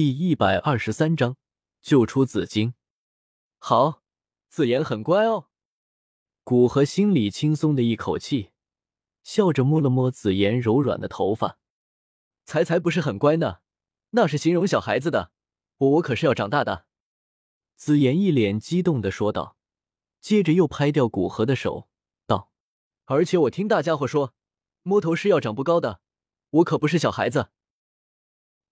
[0.00, 1.36] 第一百二十三章
[1.82, 2.74] 救出紫金。
[3.58, 4.04] 好，
[4.48, 5.48] 紫妍很乖哦。
[6.44, 8.52] 古河心里轻松的一口气，
[9.24, 11.58] 笑着摸了摸紫妍柔软的头发，
[12.44, 13.56] 才才不是很乖呢，
[14.10, 15.32] 那是形容小孩子的。
[15.78, 16.86] 我我可是要长大的。
[17.74, 19.56] 紫妍一脸激动的说道，
[20.20, 21.88] 接着又拍掉古河的手，
[22.24, 22.52] 道
[23.06, 24.32] ：“而且我听大家伙说，
[24.84, 26.00] 摸头是要长不高的，
[26.50, 27.50] 我可不是小孩子。”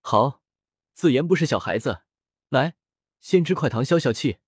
[0.00, 0.45] 好。
[0.96, 2.04] 紫妍不是小孩子，
[2.48, 2.74] 来，
[3.20, 4.39] 先吃块糖消消气。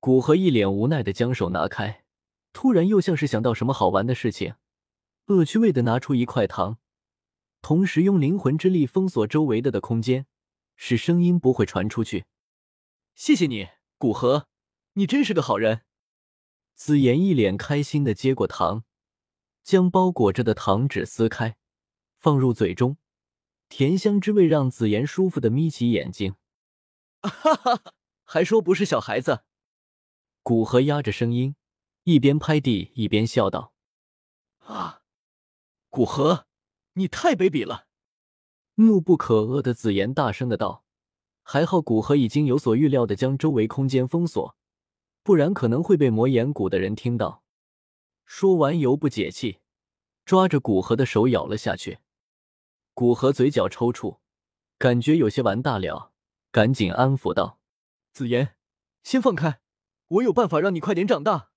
[0.00, 2.04] 古河一脸无奈的将手拿开，
[2.52, 4.56] 突然又像是想到什么好玩的事情，
[5.26, 6.78] 恶趣味的拿出一块糖，
[7.60, 10.26] 同时用灵魂之力封锁周围的的空间，
[10.74, 12.24] 使声音不会传出去。
[13.14, 13.68] 谢谢你，
[13.98, 14.48] 古河，
[14.94, 15.82] 你真是个好人。
[16.74, 18.82] 紫妍一脸开心的接过糖，
[19.62, 21.56] 将包裹着的糖纸撕开，
[22.18, 22.96] 放入嘴中。
[23.74, 26.34] 甜香之味让紫妍舒服的眯起眼睛，
[27.22, 29.44] 哈哈，还说不是小孩子。
[30.42, 31.56] 古河压着声音，
[32.04, 33.72] 一边拍地一边笑道
[34.66, 35.00] ：“啊，
[35.88, 36.46] 古河，
[36.92, 37.86] 你太卑鄙了！”
[38.76, 40.84] 怒不可遏的紫妍大声的道
[41.42, 44.54] ：“还好古河已经有所预料的将周围空间封锁，
[45.22, 47.42] 不然可能会被魔眼谷的人听到。”
[48.26, 49.60] 说完，犹不解气，
[50.26, 52.00] 抓着古河的手咬了下去。
[52.94, 54.18] 古河嘴角抽搐，
[54.76, 56.12] 感觉有些完大了，
[56.50, 57.58] 赶紧安抚道
[58.12, 58.56] ：“紫妍，
[59.02, 59.60] 先放开，
[60.08, 61.50] 我有办法让你快点长大。”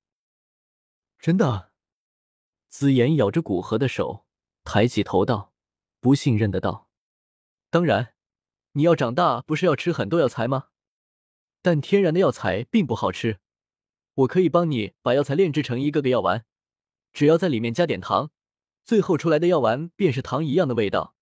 [1.19, 1.71] 真的？
[2.69, 4.25] 紫妍咬着古河的手，
[4.63, 5.53] 抬起头道
[5.99, 6.89] ：“不信任的道，
[7.69, 8.13] 当然，
[8.71, 10.69] 你要长大不是要吃很多药材吗？
[11.61, 13.39] 但天然的药材并不好吃，
[14.13, 16.45] 我可以帮你把药材炼制成一个个药丸，
[17.11, 18.31] 只要在里面加点糖，
[18.85, 21.13] 最后出来的药丸便是糖一样的味道。”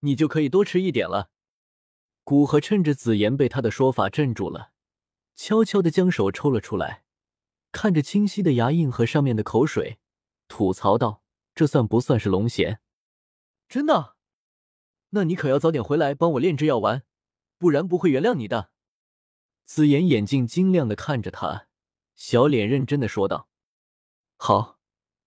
[0.00, 1.30] 你就可以多吃一点了。
[2.24, 4.72] 古河趁着紫妍被他的说法镇住了，
[5.34, 7.04] 悄悄的将手抽了出来，
[7.70, 9.98] 看着清晰的牙印和上面的口水，
[10.48, 11.22] 吐槽道
[11.54, 12.78] ：“这算不算是龙涎？”
[13.68, 14.16] 真的？
[15.10, 17.04] 那你可要早点回来帮我炼制药丸，
[17.58, 18.70] 不然不会原谅你的。
[19.64, 21.68] 紫妍眼睛晶亮的看着他，
[22.14, 23.48] 小脸认真的说道
[24.36, 24.78] ：“好，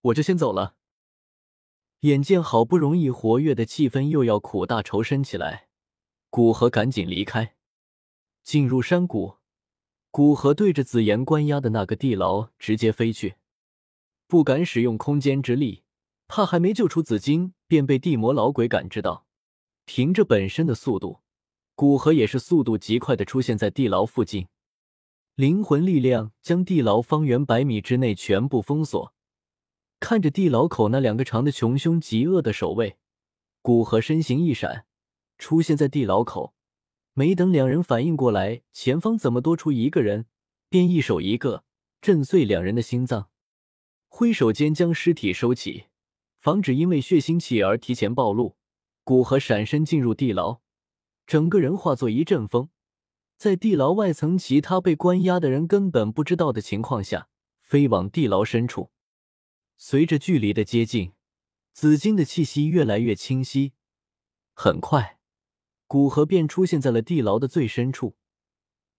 [0.01, 0.75] 我就先走了。”
[2.01, 5.67] 眼见好不容易活跃的气氛又要苦大仇深起来，
[6.29, 7.55] 古河赶紧离开，
[8.41, 9.35] 进入山谷。
[10.09, 13.35] 古河对着紫妍关押的那个地牢直接飞去，
[14.27, 15.83] 不敢使用空间之力，
[16.29, 19.25] 怕还没救出紫金便被地魔老鬼感知到。
[19.83, 21.19] 凭着本身的速度，
[21.75, 24.47] 古河也是速度极快的出现在地牢附近，
[25.35, 29.13] 灵魂力量将地牢方圆百米之内全部封锁。
[29.99, 32.97] 看着地牢口那两个长得穷凶极恶的守卫，
[33.61, 34.85] 古河身形一闪，
[35.37, 36.53] 出现在地牢口。
[37.13, 40.25] 没等两人反应过来，前方怎么多出一个人，
[40.69, 41.65] 便一手一个
[42.01, 43.29] 震碎两人的心脏，
[44.07, 45.88] 挥手间将尸体收起，
[46.39, 48.55] 防止因为血腥气而提前暴露。
[49.03, 50.61] 古河闪身进入地牢，
[51.27, 52.69] 整个人化作一阵风，
[53.35, 57.27] 在地牢外层其他被关押的人根本不知道的情况下，
[57.59, 58.91] 飞往地牢深处。
[59.81, 61.13] 随着距离的接近，
[61.72, 63.72] 紫金的气息越来越清晰。
[64.53, 65.19] 很快，
[65.88, 68.18] 古河便出现在了地牢的最深处。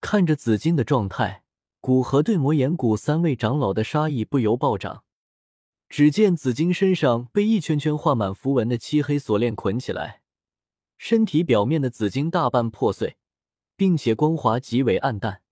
[0.01, 1.45] 看着紫金的状态，
[1.83, 5.05] 古河对魔岩谷三位长老的杀意不由暴涨。
[5.91, 10.23] 只见紫金身上被一圈圈画满符文的漆黑锁链捆起来，
[10.97, 13.19] 身体表面的紫金大半破碎，
[13.77, 15.43] 并且光华极为暗淡，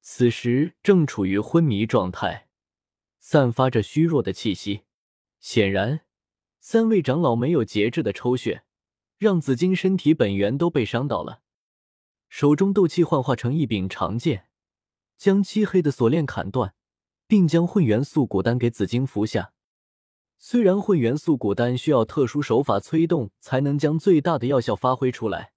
[0.00, 2.48] 此时正处于昏迷状态。
[3.24, 4.82] 散发着虚弱的气息，
[5.38, 6.00] 显然
[6.58, 8.64] 三位长老没有节制的抽血，
[9.16, 11.40] 让紫金身体本源都被伤到了。
[12.28, 14.48] 手中斗气幻化成一柄长剑，
[15.16, 16.74] 将漆黑的锁链砍断，
[17.28, 19.52] 并将混元素骨丹给紫金服下。
[20.36, 25.52] 虽然混元素骨丹需要特殊手法催动才能将最大的药效发挥出来，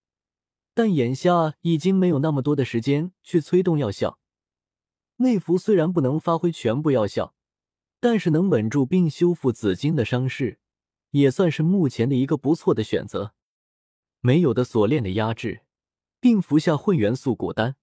[0.75, 4.19] 但眼下已经没有那么多的时间去催动药效。
[5.15, 7.34] 内服虽然不能发挥全部药效。
[8.07, 10.59] 但是能稳住并修复紫金的伤势，
[11.09, 13.33] 也算是目前的一个不错的选择。
[14.19, 15.63] 没有的锁链的压制，
[16.19, 17.77] 并服下混元素骨丹，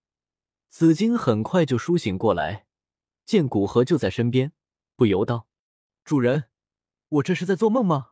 [0.69, 2.69] 紫金很快就苏醒过来。
[3.24, 4.52] 见古河就在身边，
[4.94, 5.48] 不由道
[6.06, 6.44] ：“主人，
[7.08, 8.10] 我这是在做梦吗？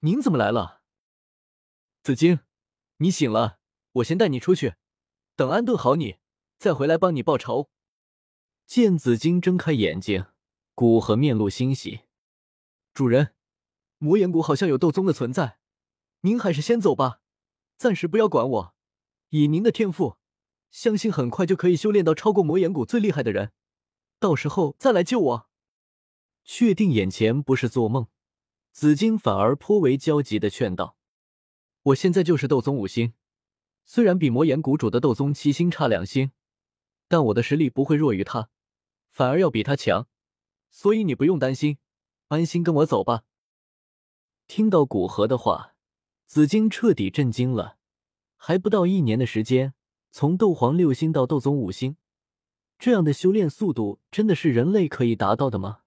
[0.00, 0.82] 您怎么来了？”
[2.04, 2.40] 紫金，
[2.98, 3.58] 你醒了，
[3.92, 4.74] 我先带你出去，
[5.34, 6.18] 等安顿好你，
[6.58, 7.70] 再回来帮你报仇。
[8.66, 10.26] 见紫金睁开眼睛。
[10.76, 12.00] 古河面露欣喜，
[12.92, 13.32] 主人，
[13.96, 15.58] 魔岩谷好像有斗宗的存在，
[16.20, 17.22] 您还是先走吧，
[17.78, 18.74] 暂时不要管我，
[19.30, 20.18] 以您的天赋，
[20.70, 23.52] 相信很快就可以修炼到超过魔岩谷最厉害的人，
[24.20, 25.48] 到时候再来救我。
[26.44, 28.08] 确定眼前不是做梦，
[28.70, 30.98] 紫金反而颇为焦急的劝道
[31.84, 33.14] ：“我现在就是斗宗五星，
[33.86, 36.32] 虽然比魔岩谷主的斗宗七星差两星，
[37.08, 38.50] 但我的实力不会弱于他，
[39.10, 40.06] 反而要比他强，
[40.70, 41.78] 所以你不用担心，
[42.28, 43.24] 安心跟我走吧。”
[44.48, 45.74] 听到古河的话，
[46.26, 47.78] 紫金彻底震惊了。
[48.36, 49.74] 还不到一年的时间，
[50.10, 51.96] 从斗皇六星到斗宗五星，
[52.78, 55.80] 这样的修炼速度真的是人类可以达到的吗？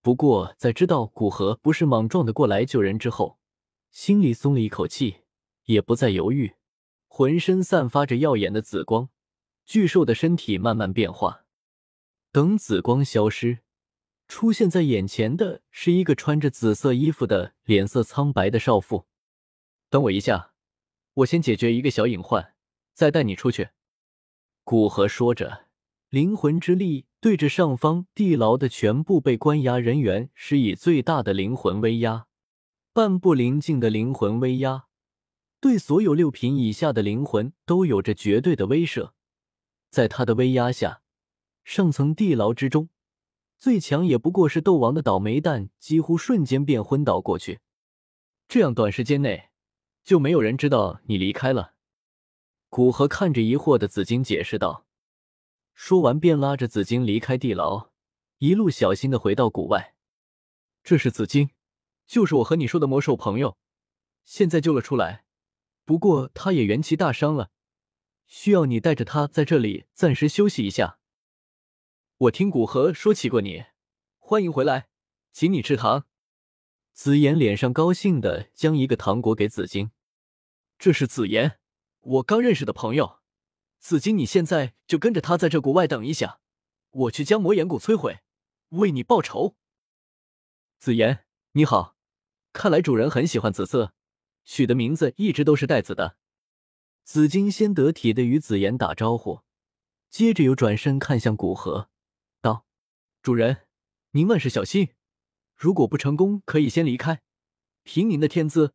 [0.00, 3.38] 不过在知道古河不是莽撞的过来救人之后，
[3.90, 5.18] 心里松了一口气，
[5.64, 6.54] 也不再犹豫，
[7.08, 9.10] 浑身散发着耀眼的紫光，
[9.64, 11.44] 巨兽的身体慢慢变化。
[12.32, 13.60] 等紫光消失，
[14.28, 19.06] 出现在眼前的是一个穿着紫色衣服的、脸色苍白的少妇。
[19.88, 20.52] 等我一下。
[21.16, 22.52] 我先解决一个小隐患，
[22.92, 23.70] 再带你出去。”
[24.64, 25.68] 古河说着，
[26.10, 32.26] 灵魂之力对着上方地牢的全部被关押人员施以最大的灵魂威压，
[32.92, 34.88] 半步灵境的灵魂威压，
[35.58, 39.12] 对所有六品以下的灵魂都有着绝对的威慑。
[39.88, 41.00] 在他的威压下，
[41.64, 42.90] 上层地牢之中，
[43.58, 47.60] 最强也不过是斗王的倒霉蛋，几乎瞬间便昏倒过去。
[48.48, 49.50] 这样短时间内。
[50.06, 51.74] 就没有人知道你离开了。
[52.68, 54.86] 古河看着疑惑的紫金解释道，
[55.74, 57.90] 说完便拉着紫金离开地牢，
[58.38, 59.96] 一路小心的回到谷外。
[60.84, 61.50] 这是紫金，
[62.06, 63.58] 就是我和你说的魔兽朋友，
[64.24, 65.24] 现在救了出来，
[65.84, 67.50] 不过他也元气大伤了，
[68.28, 70.95] 需要你带着他在这里暂时休息一下。
[72.20, 73.66] 我听古河说起过你，
[74.18, 74.88] 欢迎回来，
[75.32, 76.06] 请你吃糖。
[76.94, 79.90] 紫妍脸上高兴的将一个糖果给紫金。
[80.78, 81.58] 这是紫妍，
[82.00, 83.18] 我刚认识的朋友。
[83.78, 86.40] 紫金，你现在就跟着他在这谷外等一下，
[86.90, 88.20] 我去将魔岩谷摧毁，
[88.70, 89.56] 为你报仇。
[90.78, 91.96] 紫妍，你好，
[92.54, 93.92] 看来主人很喜欢紫色，
[94.42, 96.16] 取的名字一直都是带紫的。
[97.04, 99.42] 紫金先得体的与紫妍打招呼，
[100.08, 101.90] 接着又转身看向古河
[103.26, 103.66] ，：“主人，
[104.12, 104.90] 您万事小心，
[105.56, 107.22] 如果不成功，可以先离开。
[107.82, 108.72] 凭您的天资。”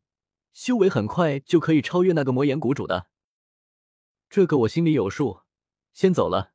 [0.52, 3.06] 修为很快就可以超越那个魔岩谷主的，
[4.28, 5.40] 这个我心里有数。
[5.94, 6.52] 先走了。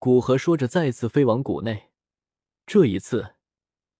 [0.00, 1.92] 古河说着，再次飞往谷内。
[2.66, 3.36] 这一次，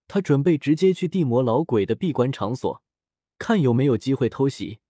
[0.09, 2.83] 他准备直接去地魔老鬼的闭关场所，
[3.39, 4.81] 看有没有机会偷袭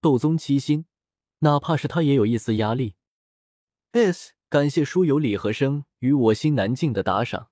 [0.00, 0.86] 斗宗七星，
[1.38, 2.96] 哪怕是他也有一丝压力。
[3.92, 7.46] S，感谢书友李和生与我心难静的打赏。